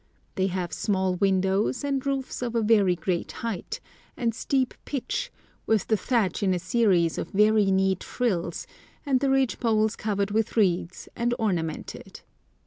[0.33, 3.79] They have small windows, and roofs of a very great height,
[4.17, 5.31] and steep pitch,
[5.67, 8.65] with the thatch in a series of very neat frills,
[9.05, 12.21] and the ridge poles covered with reeds, and ornamented.